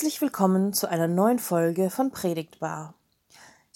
[0.00, 2.94] Herzlich willkommen zu einer neuen Folge von Predigtbar.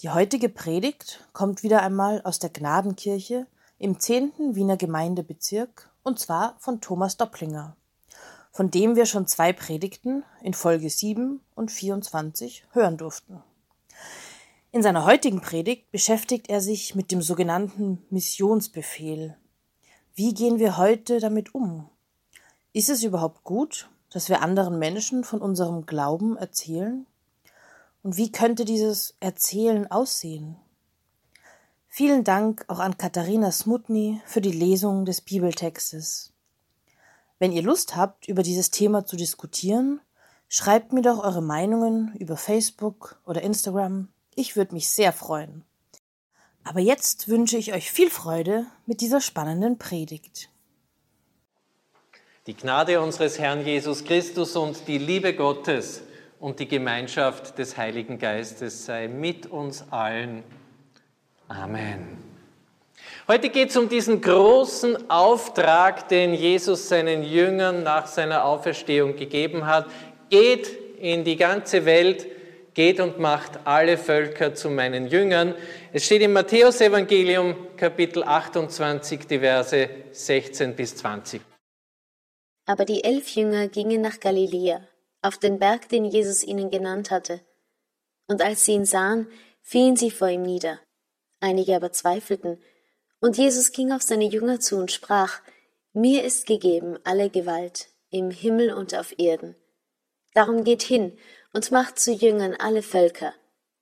[0.01, 3.45] Die heutige Predigt kommt wieder einmal aus der Gnadenkirche
[3.77, 4.55] im 10.
[4.55, 7.77] Wiener Gemeindebezirk und zwar von Thomas Dopplinger,
[8.51, 13.43] von dem wir schon zwei Predigten in Folge 7 und 24 hören durften.
[14.71, 19.37] In seiner heutigen Predigt beschäftigt er sich mit dem sogenannten Missionsbefehl.
[20.15, 21.87] Wie gehen wir heute damit um?
[22.73, 27.05] Ist es überhaupt gut, dass wir anderen Menschen von unserem Glauben erzählen?
[28.01, 30.55] Und wie könnte dieses Erzählen aussehen?
[31.89, 36.31] Vielen Dank auch an Katharina Smutny für die Lesung des Bibeltextes.
[37.39, 39.99] Wenn ihr Lust habt, über dieses Thema zu diskutieren,
[40.47, 44.07] schreibt mir doch eure Meinungen über Facebook oder Instagram.
[44.33, 45.65] Ich würde mich sehr freuen.
[46.63, 50.49] Aber jetzt wünsche ich euch viel Freude mit dieser spannenden Predigt.
[52.47, 56.03] Die Gnade unseres Herrn Jesus Christus und die Liebe Gottes
[56.39, 60.43] und die Gemeinschaft des Heiligen Geistes sei mit uns allen.
[61.47, 62.23] Amen.
[63.27, 69.65] Heute geht es um diesen großen Auftrag, den Jesus seinen Jüngern nach seiner Auferstehung gegeben
[69.65, 69.87] hat.
[70.29, 72.27] Geht in die ganze Welt,
[72.75, 75.55] geht und macht alle Völker zu meinen Jüngern.
[75.91, 81.41] Es steht im Matthäusevangelium Kapitel 28, die Verse 16 bis 20.
[82.65, 84.87] Aber die elf Jünger gingen nach Galiläa,
[85.21, 87.41] auf den Berg, den Jesus ihnen genannt hatte.
[88.27, 89.27] Und als sie ihn sahen,
[89.61, 90.79] fielen sie vor ihm nieder.
[91.39, 92.61] Einige aber zweifelten.
[93.19, 95.41] Und Jesus ging auf seine Jünger zu und sprach,
[95.93, 99.55] Mir ist gegeben alle Gewalt, im Himmel und auf Erden.
[100.33, 101.17] Darum geht hin
[101.53, 103.33] und macht zu Jüngern alle Völker,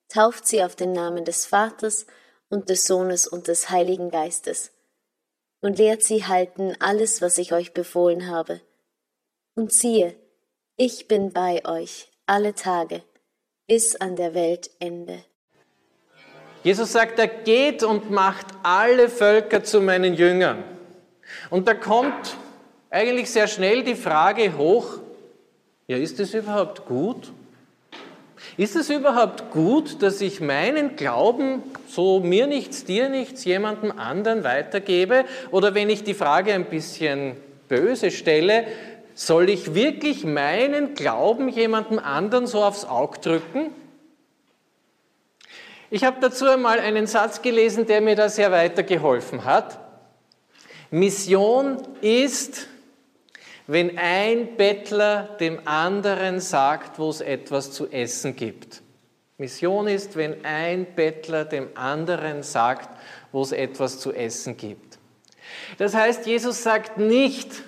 [0.09, 2.05] tauft sie auf den Namen des Vaters
[2.49, 4.71] und des Sohnes und des Heiligen Geistes,
[5.61, 8.61] und lehrt sie halten alles, was ich euch befohlen habe
[9.55, 10.15] und siehe,
[10.77, 13.03] ich bin bei euch alle Tage
[13.67, 15.23] bis an der Weltende.
[16.63, 20.63] Jesus sagt, er geht und macht alle Völker zu meinen Jüngern.
[21.49, 22.37] Und da kommt
[22.89, 24.99] eigentlich sehr schnell die Frage hoch,
[25.87, 27.31] ja, ist es überhaupt gut?
[28.55, 34.43] Ist es überhaupt gut, dass ich meinen Glauben, so mir nichts, dir nichts, jemandem anderen
[34.43, 35.25] weitergebe?
[35.51, 37.35] Oder wenn ich die Frage ein bisschen
[37.67, 38.65] böse stelle,
[39.15, 43.71] soll ich wirklich meinen Glauben jemandem anderen so aufs Auge drücken?
[45.89, 49.79] Ich habe dazu einmal einen Satz gelesen, der mir da sehr weitergeholfen hat.
[50.89, 52.67] Mission ist,
[53.67, 58.81] wenn ein Bettler dem anderen sagt, wo es etwas zu essen gibt.
[59.37, 62.89] Mission ist, wenn ein Bettler dem anderen sagt,
[63.31, 64.97] wo es etwas zu essen gibt.
[65.77, 67.63] Das heißt, Jesus sagt nicht,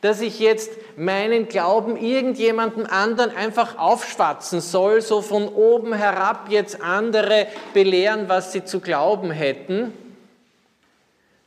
[0.00, 6.80] dass ich jetzt meinen Glauben irgendjemandem anderen einfach aufschwatzen soll, so von oben herab jetzt
[6.80, 9.92] andere belehren, was sie zu glauben hätten,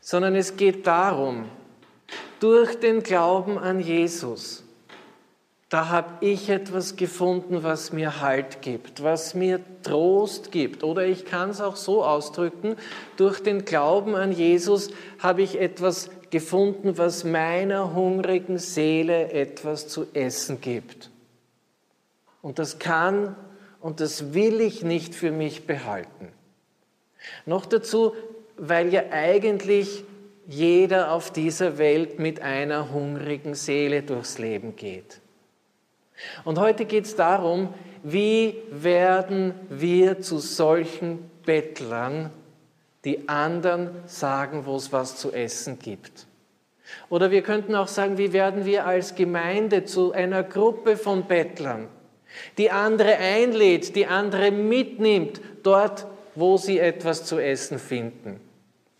[0.02, 1.50] sondern es geht darum,
[2.40, 4.66] durch den Glauben an Jesus
[5.76, 10.84] da habe ich etwas gefunden, was mir Halt gibt, was mir Trost gibt.
[10.84, 12.78] Oder ich kann es auch so ausdrücken,
[13.18, 20.08] durch den Glauben an Jesus habe ich etwas gefunden, was meiner hungrigen Seele etwas zu
[20.14, 21.10] essen gibt.
[22.42, 23.36] Und das kann
[23.82, 26.30] und das will ich nicht für mich behalten.
[27.46, 28.14] Noch dazu,
[28.58, 30.04] weil ja eigentlich
[30.48, 35.20] jeder auf dieser Welt mit einer hungrigen Seele durchs Leben geht.
[36.44, 42.32] Und heute geht es darum, wie werden wir zu solchen Bettlern,
[43.06, 46.26] die anderen sagen, wo es was zu essen gibt.
[47.10, 51.88] Oder wir könnten auch sagen, wie werden wir als Gemeinde zu einer Gruppe von Bettlern,
[52.58, 56.06] die andere einlädt, die andere mitnimmt, dort,
[56.36, 58.40] wo sie etwas zu essen finden.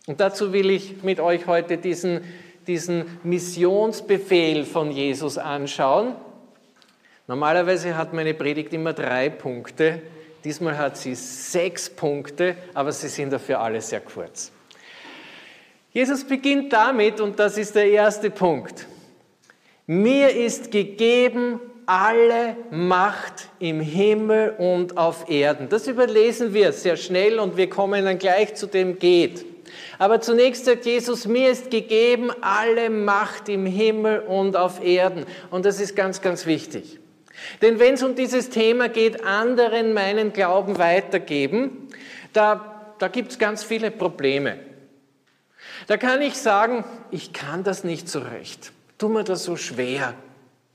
[0.06, 2.22] Und dazu will ich mit euch heute diesen,
[2.66, 6.14] diesen Missionsbefehl von Jesus anschauen.
[7.26, 10.00] Normalerweise hat meine Predigt immer drei Punkte.
[10.46, 14.52] Diesmal hat sie sechs Punkte, aber sie sind dafür alle sehr kurz.
[15.92, 18.86] Jesus beginnt damit, und das ist der erste Punkt.
[19.88, 25.68] Mir ist gegeben alle Macht im Himmel und auf Erden.
[25.68, 29.44] Das überlesen wir sehr schnell und wir kommen dann gleich zu dem geht.
[29.98, 35.26] Aber zunächst sagt Jesus, mir ist gegeben alle Macht im Himmel und auf Erden.
[35.50, 37.00] Und das ist ganz, ganz wichtig.
[37.62, 41.88] Denn wenn es um dieses Thema geht, anderen meinen Glauben weitergeben,
[42.32, 44.58] da, da gibt es ganz viele Probleme.
[45.86, 48.72] Da kann ich sagen, ich kann das nicht so recht.
[48.98, 50.14] Tu mir das so schwer.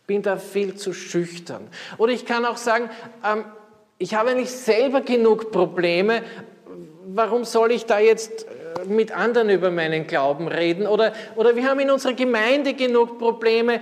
[0.08, 1.68] bin da viel zu schüchtern.
[1.98, 2.90] Oder ich kann auch sagen,
[3.26, 3.46] ähm,
[3.98, 6.24] ich habe nicht selber genug Probleme,
[7.06, 10.88] warum soll ich da jetzt äh, mit anderen über meinen Glauben reden?
[10.88, 13.80] Oder, oder wir haben in unserer Gemeinde genug Probleme, äh,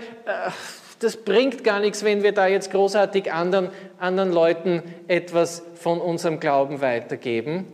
[1.00, 6.40] das bringt gar nichts, wenn wir da jetzt großartig anderen, anderen Leuten etwas von unserem
[6.40, 7.66] Glauben weitergeben.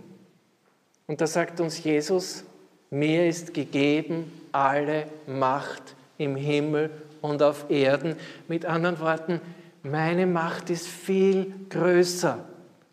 [1.08, 2.44] Und da sagt uns Jesus,
[2.90, 6.90] mir ist gegeben alle Macht im Himmel
[7.22, 8.16] und auf Erden.
[8.48, 9.42] Mit anderen Worten,
[9.84, 12.40] meine Macht ist viel größer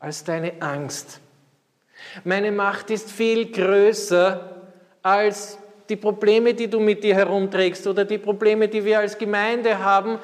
[0.00, 1.20] als deine Angst.
[2.24, 4.62] Meine Macht ist viel größer
[5.02, 5.58] als
[5.88, 10.18] die Probleme, die du mit dir herumträgst oder die Probleme, die wir als Gemeinde haben.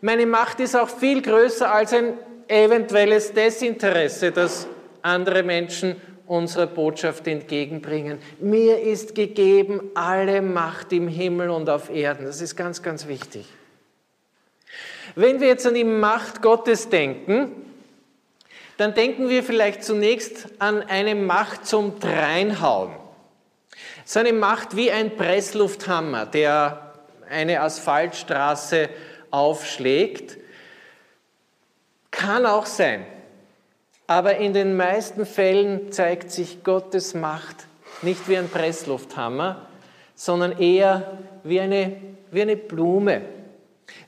[0.00, 2.14] Meine Macht ist auch viel größer als ein
[2.48, 4.66] eventuelles Desinteresse, das
[5.02, 5.96] andere Menschen
[6.26, 8.18] unserer Botschaft entgegenbringen.
[8.40, 12.24] Mir ist gegeben alle Macht im Himmel und auf Erden.
[12.24, 13.46] Das ist ganz, ganz wichtig.
[15.14, 17.50] Wenn wir jetzt an die Macht Gottes denken,
[18.76, 23.03] dann denken wir vielleicht zunächst an eine Macht zum Dreinhauen.
[24.04, 26.92] So eine Macht wie ein Presslufthammer, der
[27.28, 28.90] eine Asphaltstraße
[29.30, 30.36] aufschlägt,
[32.10, 33.06] kann auch sein.
[34.06, 37.66] Aber in den meisten Fällen zeigt sich Gottes Macht
[38.02, 39.66] nicht wie ein Presslufthammer,
[40.14, 41.96] sondern eher wie eine,
[42.30, 43.22] wie eine Blume.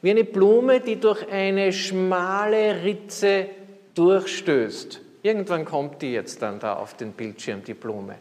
[0.03, 3.49] Wie eine Blume, die durch eine schmale Ritze
[3.95, 5.01] durchstößt.
[5.27, 8.15] Irgendwann kommt die jetzt dann da auf den Bildschirm, die Blume.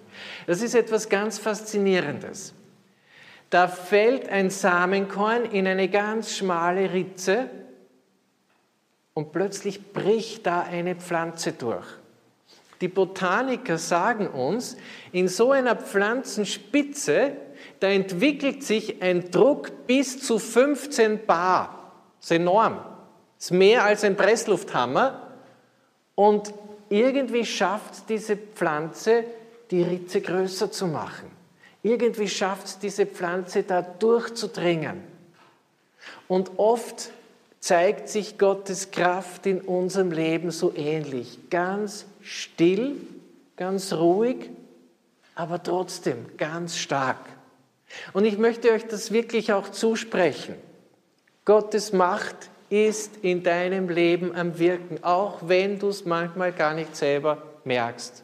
[0.47, 2.55] Das ist etwas ganz Faszinierendes.
[3.51, 7.47] Da fällt ein Samenkorn in eine ganz schmale Ritze
[9.13, 11.85] und plötzlich bricht da eine Pflanze durch.
[12.81, 14.75] Die Botaniker sagen uns,
[15.11, 17.33] in so einer Pflanzenspitze,
[17.81, 21.91] da entwickelt sich ein Druck bis zu 15 Bar.
[22.19, 22.79] Das ist enorm.
[23.37, 25.21] Das ist mehr als ein Presslufthammer.
[26.15, 26.51] Und
[26.89, 29.23] irgendwie schafft es diese Pflanze,
[29.71, 31.31] die Ritze größer zu machen.
[31.83, 35.03] Irgendwie schafft es diese Pflanze da durchzudringen.
[36.27, 37.11] Und oft
[37.59, 41.49] zeigt sich Gottes Kraft in unserem Leben so ähnlich.
[41.49, 42.95] Ganz still,
[43.55, 44.49] ganz ruhig,
[45.35, 47.19] aber trotzdem ganz stark.
[48.13, 50.55] Und ich möchte euch das wirklich auch zusprechen.
[51.43, 56.95] Gottes Macht ist in deinem Leben am Wirken, auch wenn du es manchmal gar nicht
[56.95, 58.23] selber merkst.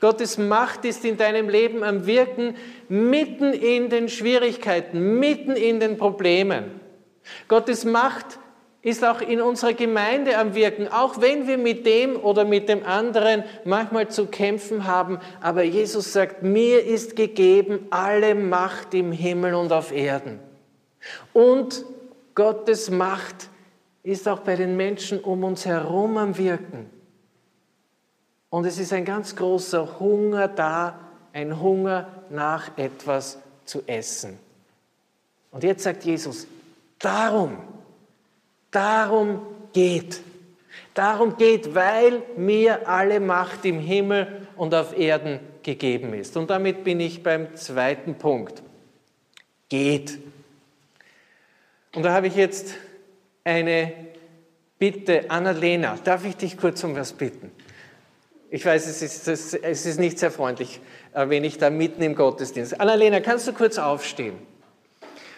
[0.00, 2.56] Gottes Macht ist in deinem Leben am Wirken,
[2.88, 6.80] mitten in den Schwierigkeiten, mitten in den Problemen.
[7.48, 8.38] Gottes Macht
[8.82, 12.84] ist auch in unserer Gemeinde am Wirken, auch wenn wir mit dem oder mit dem
[12.84, 15.18] anderen manchmal zu kämpfen haben.
[15.40, 20.40] Aber Jesus sagt, mir ist gegeben alle Macht im Himmel und auf Erden.
[21.32, 21.84] Und
[22.40, 23.50] Gottes Macht
[24.02, 26.88] ist auch bei den Menschen um uns herum am Wirken.
[28.48, 30.98] Und es ist ein ganz großer Hunger da,
[31.34, 34.38] ein Hunger nach etwas zu essen.
[35.50, 36.46] Und jetzt sagt Jesus,
[36.98, 37.58] darum,
[38.70, 39.42] darum
[39.74, 40.22] geht.
[40.94, 46.38] Darum geht, weil mir alle Macht im Himmel und auf Erden gegeben ist.
[46.38, 48.62] Und damit bin ich beim zweiten Punkt.
[49.68, 50.18] Geht.
[51.94, 52.74] Und da habe ich jetzt
[53.44, 53.92] eine
[54.78, 55.30] Bitte.
[55.30, 57.50] Annalena, darf ich dich kurz um was bitten?
[58.48, 60.80] Ich weiß, es ist, es ist nicht sehr freundlich,
[61.12, 62.80] äh, wenn ich da mitten im Gottesdienst.
[62.80, 64.38] Annalena, kannst du kurz aufstehen?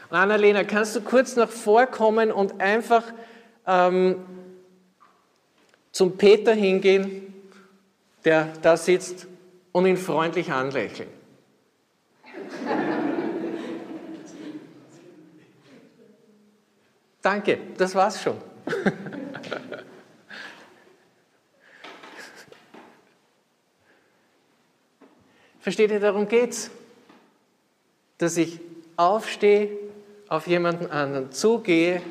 [0.09, 3.03] Und Annalena, kannst du kurz nach vorkommen und einfach
[3.67, 4.25] ähm,
[5.91, 7.35] zum Peter hingehen,
[8.25, 9.27] der da sitzt,
[9.73, 11.09] und ihn freundlich anlächeln?
[17.23, 18.37] Danke, das war's schon.
[25.61, 26.73] Versteht ihr, darum geht's,
[28.19, 28.59] dass ich
[28.97, 29.71] aufstehe,
[30.29, 32.03] auf jemanden anderen zugehe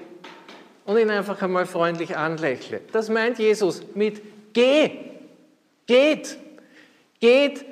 [0.85, 2.79] und ihn einfach einmal freundlich anlächle.
[2.93, 4.21] Das meint Jesus mit
[4.53, 4.91] geh,
[5.87, 6.37] geht,
[7.19, 7.65] geht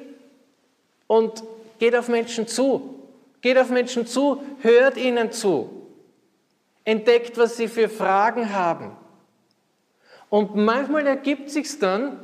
[1.07, 1.43] und
[1.77, 2.95] geht auf Menschen zu.
[3.41, 5.78] Geht auf Menschen zu, hört ihnen zu
[6.89, 8.91] entdeckt, was sie für Fragen haben.
[10.29, 12.19] Und manchmal ergibt sich dann,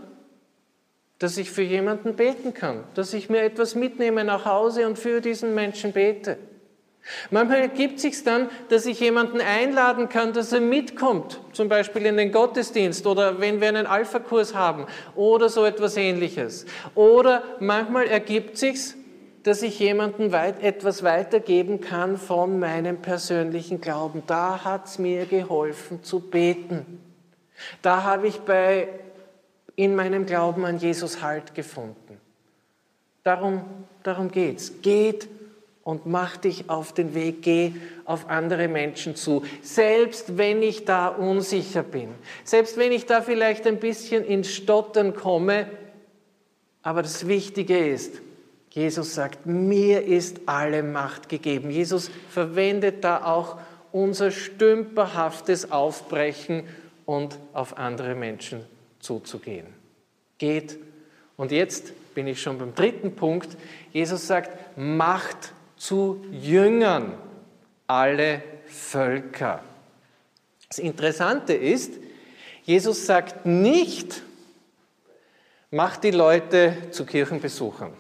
[1.20, 5.22] dass ich für jemanden beten kann, dass ich mir etwas mitnehme nach Hause und für
[5.22, 6.38] diesen Menschen bete.
[7.30, 12.18] Manchmal ergibt sich dann, dass ich jemanden einladen kann, dass er mitkommt, zum Beispiel in
[12.18, 16.66] den Gottesdienst oder wenn wir einen Alpha-Kurs haben oder so etwas ähnliches.
[16.96, 18.96] Oder manchmal ergibt sich
[19.46, 24.24] dass ich jemandem weit, etwas weitergeben kann von meinem persönlichen Glauben.
[24.26, 27.00] Da hat es mir geholfen zu beten.
[27.84, 28.88] Da habe ich bei,
[29.76, 32.20] in meinem Glauben an Jesus Halt gefunden.
[33.22, 33.62] Darum,
[34.02, 34.82] darum geht's.
[34.82, 35.30] Geht
[35.84, 37.74] und mach dich auf den Weg, geh
[38.06, 39.44] auf andere Menschen zu.
[39.62, 42.10] Selbst wenn ich da unsicher bin,
[42.44, 45.68] selbst wenn ich da vielleicht ein bisschen ins Stottern komme,
[46.82, 48.25] aber das Wichtige ist,
[48.76, 51.72] Jesus sagt, mir ist alle Macht gegeben.
[51.72, 53.58] Jesus verwendet da auch
[53.94, 56.68] unser stümperhaftes Aufbrechen
[57.06, 58.66] und auf andere Menschen
[59.00, 59.68] zuzugehen.
[60.40, 60.78] Geht.
[61.38, 63.56] Und jetzt bin ich schon beim dritten Punkt.
[63.94, 67.14] Jesus sagt, macht zu Jüngern
[67.88, 69.64] alle Völker.
[70.68, 71.94] Das Interessante ist,
[72.64, 74.22] Jesus sagt nicht,
[75.72, 77.94] macht die Leute zu Kirchenbesuchern.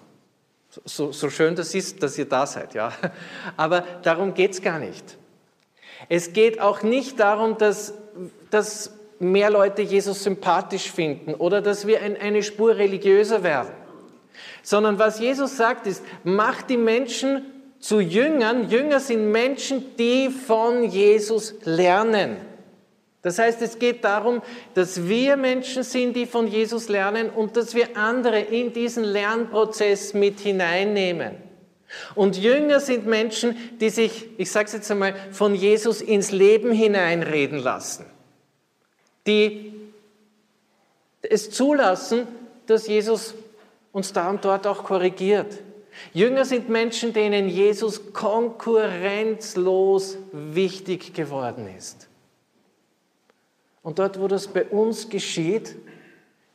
[0.83, 2.91] So, so schön das ist, dass ihr da seid, ja.
[3.57, 5.17] Aber darum geht es gar nicht.
[6.09, 7.93] Es geht auch nicht darum, dass,
[8.51, 13.73] dass mehr Leute Jesus sympathisch finden oder dass wir ein, eine Spur religiöser werden.
[14.61, 17.45] Sondern was Jesus sagt ist, macht die Menschen
[17.79, 18.69] zu Jüngern.
[18.69, 22.37] Jünger sind Menschen, die von Jesus lernen.
[23.25, 24.43] Das heißt, es geht darum,
[24.75, 30.13] dass wir Menschen sind, die von Jesus lernen und dass wir andere in diesen Lernprozess
[30.13, 31.31] mit hineinnehmen.
[32.13, 36.71] Und Jünger sind Menschen, die sich, ich sage es jetzt einmal, von Jesus ins Leben
[36.71, 38.05] hineinreden lassen.
[39.25, 39.73] Die
[41.23, 42.27] es zulassen,
[42.67, 43.33] dass Jesus
[43.91, 45.63] uns da und dort auch korrigiert.
[46.13, 52.07] Jünger sind Menschen, denen Jesus konkurrenzlos wichtig geworden ist.
[53.85, 55.75] Und dort, wo das bei uns geschieht,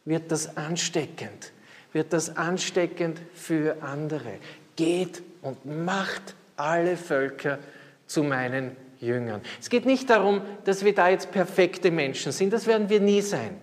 [0.05, 1.53] wird das ansteckend,
[1.93, 4.33] wird das ansteckend für andere.
[4.75, 7.61] Geht und macht alle Völker
[8.09, 9.43] zu meinen Jüngern.
[9.61, 13.21] Es geht nicht darum, dass wir da jetzt perfekte Menschen sind, das werden wir nie
[13.21, 13.63] sein.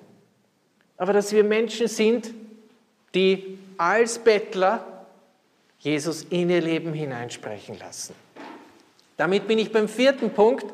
[0.95, 2.33] Aber dass wir Menschen sind,
[3.13, 5.05] die als Bettler
[5.79, 8.15] Jesus in ihr Leben hineinsprechen lassen.
[9.17, 10.67] Damit bin ich beim vierten Punkt.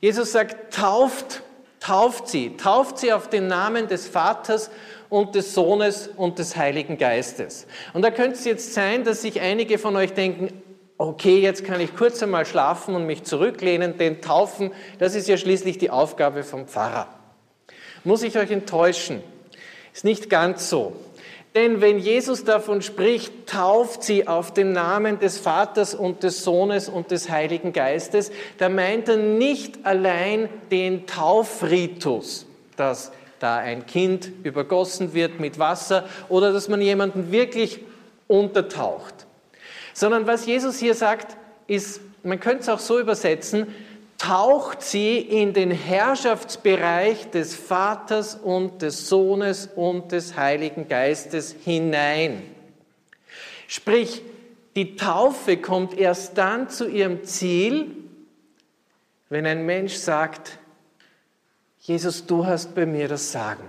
[0.00, 1.44] Jesus sagt, tauft
[1.80, 4.70] Tauft sie, tauft sie auf den Namen des Vaters
[5.08, 7.66] und des Sohnes und des Heiligen Geistes.
[7.92, 10.62] Und da könnte es jetzt sein, dass sich einige von euch denken,
[10.98, 15.36] okay, jetzt kann ich kurz einmal schlafen und mich zurücklehnen, denn taufen, das ist ja
[15.36, 17.06] schließlich die Aufgabe vom Pfarrer.
[18.04, 19.22] Muss ich euch enttäuschen?
[19.94, 20.96] Ist nicht ganz so.
[21.58, 26.88] Denn wenn Jesus davon spricht, tauft sie auf den Namen des Vaters und des Sohnes
[26.88, 32.46] und des Heiligen Geistes, da meint er nicht allein den Taufritus,
[32.76, 33.10] dass
[33.40, 37.80] da ein Kind übergossen wird mit Wasser oder dass man jemanden wirklich
[38.28, 39.26] untertaucht,
[39.94, 41.36] sondern was Jesus hier sagt,
[41.66, 43.66] ist, man könnte es auch so übersetzen,
[44.18, 52.42] taucht sie in den Herrschaftsbereich des Vaters und des Sohnes und des Heiligen Geistes hinein.
[53.68, 54.22] Sprich,
[54.74, 57.94] die Taufe kommt erst dann zu ihrem Ziel,
[59.28, 60.58] wenn ein Mensch sagt,
[61.80, 63.64] Jesus, du hast bei mir das Sagen.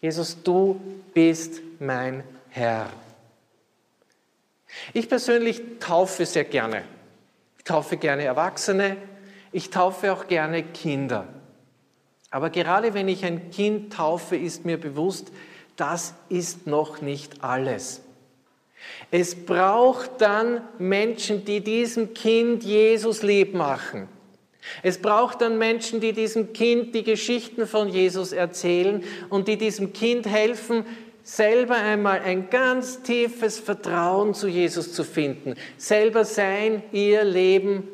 [0.00, 0.80] Jesus, du
[1.12, 2.90] bist mein Herr.
[4.92, 6.84] Ich persönlich taufe sehr gerne.
[7.60, 8.96] Ich taufe gerne Erwachsene,
[9.52, 11.28] ich taufe auch gerne Kinder.
[12.30, 15.30] Aber gerade wenn ich ein Kind taufe, ist mir bewusst,
[15.76, 18.00] das ist noch nicht alles.
[19.10, 24.08] Es braucht dann Menschen, die diesem Kind Jesus lieb machen.
[24.82, 29.92] Es braucht dann Menschen, die diesem Kind die Geschichten von Jesus erzählen und die diesem
[29.92, 30.86] Kind helfen,
[31.36, 37.86] selber einmal ein ganz tiefes Vertrauen zu Jesus zu finden, selber sein, ihr Leben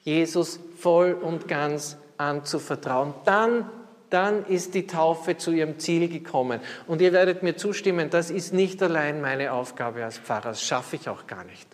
[0.00, 3.12] Jesus voll und ganz anzuvertrauen.
[3.26, 3.70] Dann,
[4.08, 6.60] dann ist die Taufe zu ihrem Ziel gekommen.
[6.86, 10.96] Und ihr werdet mir zustimmen, das ist nicht allein meine Aufgabe als Pfarrer, das schaffe
[10.96, 11.68] ich auch gar nicht.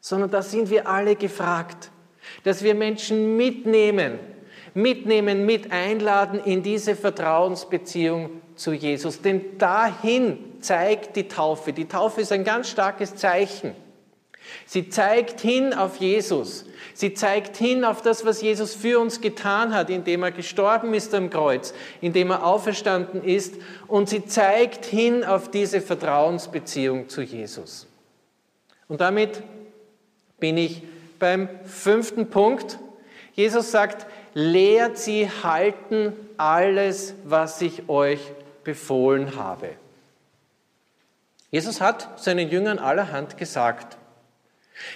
[0.00, 1.90] Sondern da sind wir alle gefragt,
[2.44, 4.20] dass wir Menschen mitnehmen,
[4.72, 9.20] mitnehmen, mit einladen in diese Vertrauensbeziehung zu Jesus.
[9.20, 11.72] Denn dahin zeigt die Taufe.
[11.72, 13.74] Die Taufe ist ein ganz starkes Zeichen.
[14.64, 16.66] Sie zeigt hin auf Jesus.
[16.94, 21.14] Sie zeigt hin auf das, was Jesus für uns getan hat, indem er gestorben ist
[21.14, 23.54] am Kreuz, indem er auferstanden ist.
[23.86, 27.86] Und sie zeigt hin auf diese Vertrauensbeziehung zu Jesus.
[28.88, 29.42] Und damit
[30.38, 30.82] bin ich
[31.18, 32.78] beim fünften Punkt.
[33.32, 38.20] Jesus sagt, lehrt sie halten alles, was ich euch
[38.66, 39.76] befohlen habe.
[41.50, 43.96] Jesus hat seinen Jüngern allerhand gesagt.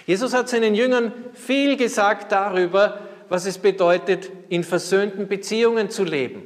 [0.05, 2.99] Jesus hat seinen Jüngern viel gesagt darüber,
[3.29, 6.43] was es bedeutet, in versöhnten Beziehungen zu leben.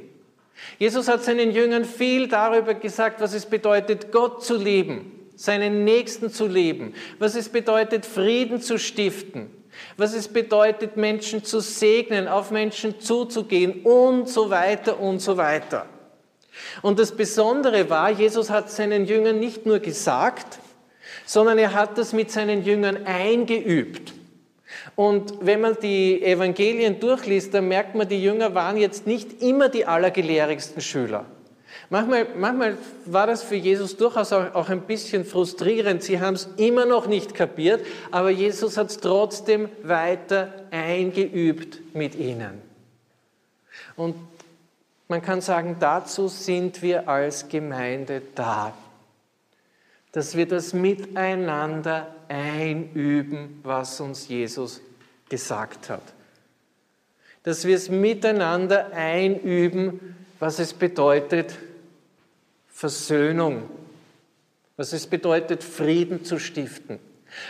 [0.78, 6.30] Jesus hat seinen Jüngern viel darüber gesagt, was es bedeutet, Gott zu lieben, seinen Nächsten
[6.30, 9.50] zu lieben, was es bedeutet, Frieden zu stiften,
[9.96, 15.86] was es bedeutet, Menschen zu segnen, auf Menschen zuzugehen und so weiter und so weiter.
[16.82, 20.58] Und das Besondere war, Jesus hat seinen Jüngern nicht nur gesagt,
[21.24, 24.12] sondern er hat das mit seinen Jüngern eingeübt.
[24.94, 29.68] Und wenn man die Evangelien durchliest, dann merkt man, die Jünger waren jetzt nicht immer
[29.68, 31.26] die allergelehrigsten Schüler.
[31.88, 36.02] Manchmal, manchmal war das für Jesus durchaus auch, auch ein bisschen frustrierend.
[36.02, 42.16] Sie haben es immer noch nicht kapiert, aber Jesus hat es trotzdem weiter eingeübt mit
[42.16, 42.60] ihnen.
[43.94, 44.16] Und
[45.08, 48.74] man kann sagen, dazu sind wir als Gemeinde da,
[50.12, 54.80] dass wir das miteinander einüben, was uns Jesus
[55.28, 56.02] gesagt hat.
[57.42, 61.54] Dass wir es miteinander einüben, was es bedeutet,
[62.68, 63.70] Versöhnung,
[64.76, 66.98] was es bedeutet, Frieden zu stiften,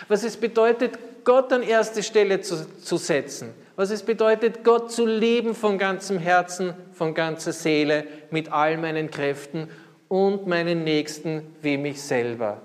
[0.09, 5.07] was es bedeutet, Gott an erste Stelle zu, zu setzen, was es bedeutet, Gott zu
[5.07, 9.69] lieben von ganzem Herzen, von ganzer Seele, mit all meinen Kräften
[10.09, 12.63] und meinen Nächsten wie mich selber.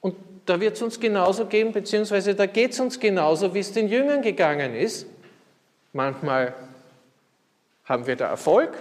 [0.00, 3.72] Und da wird es uns genauso gehen, beziehungsweise da geht es uns genauso, wie es
[3.72, 5.06] den Jüngern gegangen ist.
[5.92, 6.54] Manchmal
[7.84, 8.76] haben wir da Erfolg,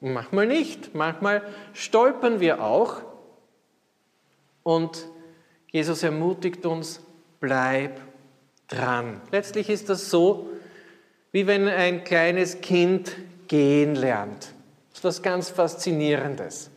[0.00, 0.94] manchmal nicht.
[0.94, 1.42] Manchmal
[1.72, 3.02] stolpern wir auch.
[4.62, 5.06] Und
[5.70, 7.00] Jesus ermutigt uns,
[7.38, 8.00] bleib
[8.68, 9.20] dran.
[9.30, 10.48] Letztlich ist das so,
[11.32, 13.12] wie wenn ein kleines Kind
[13.48, 14.52] gehen lernt.
[14.90, 16.70] Das ist was ganz Faszinierendes.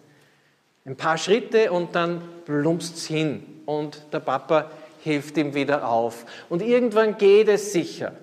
[0.86, 4.70] Ein paar Schritte und dann plumpst es hin und der Papa
[5.04, 6.26] hilft ihm wieder auf.
[6.50, 8.14] Und irgendwann geht es sicher.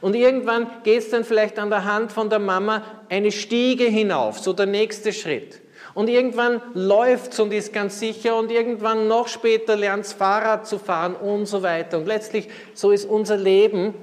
[0.00, 4.38] Und irgendwann geht es dann vielleicht an der Hand von der Mama eine Stiege hinauf,
[4.38, 5.60] so der nächste Schritt.
[5.94, 10.66] Und irgendwann läuft es und ist ganz sicher und irgendwann noch später lernt es Fahrrad
[10.66, 11.98] zu fahren und so weiter.
[11.98, 13.94] Und letztlich, so ist unser Leben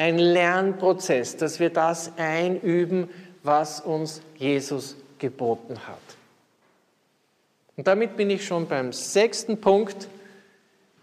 [0.00, 3.10] ein Lernprozess, dass wir das einüben,
[3.42, 5.98] was uns Jesus geboten hat.
[7.76, 10.08] Und damit bin ich schon beim sechsten Punkt.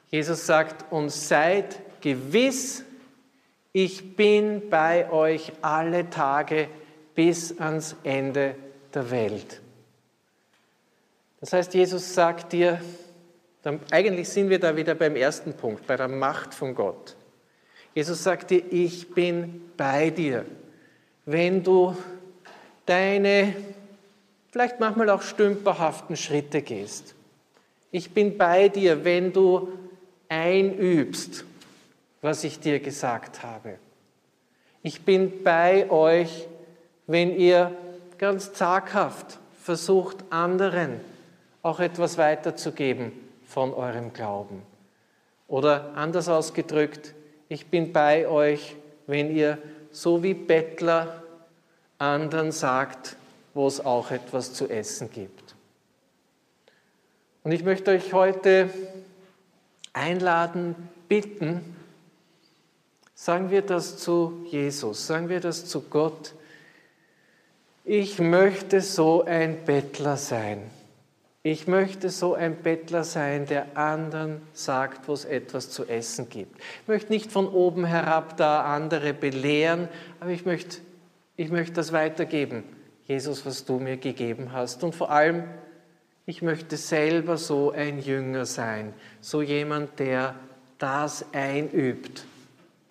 [0.09, 2.83] Jesus sagt uns, seid gewiss,
[3.71, 6.67] ich bin bei euch alle Tage
[7.13, 8.55] bis ans Ende
[8.95, 9.61] der Welt.
[11.39, 12.81] Das heißt, Jesus sagt dir,
[13.91, 17.15] eigentlich sind wir da wieder beim ersten Punkt, bei der Macht von Gott.
[17.97, 20.45] Jesus sagt dir, ich bin bei dir.
[21.25, 21.97] Wenn du
[22.85, 23.55] deine
[24.51, 27.15] vielleicht manchmal auch stümperhaften Schritte gehst.
[27.89, 29.69] Ich bin bei dir, wenn du
[30.29, 31.43] einübst,
[32.21, 33.79] was ich dir gesagt habe.
[34.83, 36.47] Ich bin bei euch,
[37.07, 37.75] wenn ihr
[38.19, 41.01] ganz zaghaft versucht, anderen
[41.63, 43.11] auch etwas weiterzugeben
[43.47, 44.61] von eurem Glauben.
[45.47, 47.15] Oder anders ausgedrückt,
[47.49, 49.57] ich bin bei euch, wenn ihr
[49.91, 51.23] so wie Bettler
[51.97, 53.15] anderen sagt,
[53.53, 55.55] wo es auch etwas zu essen gibt.
[57.43, 58.69] Und ich möchte euch heute
[59.93, 60.75] einladen,
[61.07, 61.75] bitten,
[63.15, 66.33] sagen wir das zu Jesus, sagen wir das zu Gott,
[67.83, 70.69] ich möchte so ein Bettler sein.
[71.49, 76.59] Ich möchte so ein Bettler sein, der anderen sagt, wo es etwas zu essen gibt.
[76.81, 79.87] Ich möchte nicht von oben herab da andere belehren,
[80.19, 80.79] aber ich möchte,
[81.37, 82.65] ich möchte das weitergeben.
[83.05, 84.83] Jesus, was du mir gegeben hast.
[84.83, 85.45] Und vor allem,
[86.25, 90.35] ich möchte selber so ein Jünger sein, so jemand, der
[90.79, 92.25] das einübt,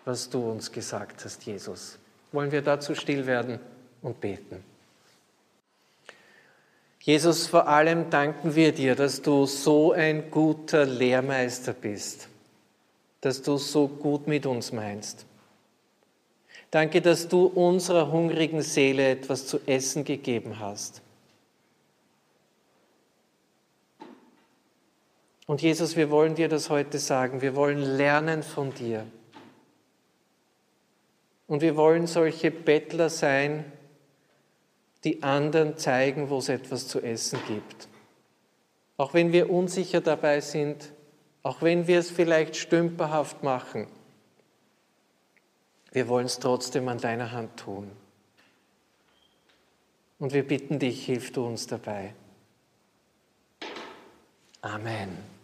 [0.06, 1.98] was du uns gesagt hast, Jesus.
[2.32, 3.58] Wollen wir dazu still werden
[4.00, 4.64] und beten?
[7.06, 12.28] Jesus, vor allem danken wir dir, dass du so ein guter Lehrmeister bist,
[13.20, 15.24] dass du so gut mit uns meinst.
[16.72, 21.00] Danke, dass du unserer hungrigen Seele etwas zu essen gegeben hast.
[25.46, 27.40] Und Jesus, wir wollen dir das heute sagen.
[27.40, 29.06] Wir wollen lernen von dir.
[31.46, 33.64] Und wir wollen solche Bettler sein,
[35.04, 37.88] die anderen zeigen, wo es etwas zu essen gibt.
[38.96, 40.92] Auch wenn wir unsicher dabei sind,
[41.42, 43.86] auch wenn wir es vielleicht stümperhaft machen,
[45.92, 47.90] wir wollen es trotzdem an deiner Hand tun.
[50.18, 52.14] Und wir bitten dich, hilf du uns dabei.
[54.62, 55.35] Amen.